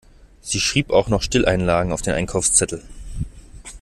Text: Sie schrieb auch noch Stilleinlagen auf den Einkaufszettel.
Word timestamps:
Sie 0.41 0.59
schrieb 0.59 0.89
auch 0.89 1.09
noch 1.09 1.21
Stilleinlagen 1.21 1.91
auf 1.91 2.01
den 2.01 2.15
Einkaufszettel. 2.15 2.81